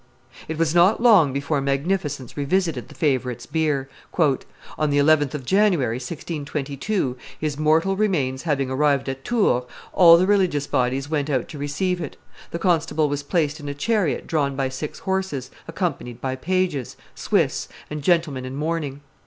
[0.47, 3.87] It was not long before magnificence revisited the favorite's bier.
[4.17, 10.25] "On the 11th of January, 1622, his mortal remains having arrived at Tours, all the
[10.25, 12.17] religious bodies went out to receive it;
[12.49, 17.67] the constable was placed in a chariot drawn by six horses, accompanied by pages, Swiss,
[17.91, 19.01] and gentlemen in mourning.